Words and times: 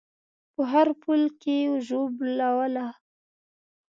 په 0.53 0.61
هر 0.71 0.87
پل 1.01 1.21
کې 1.41 1.57
ژوبلوله 1.87 2.87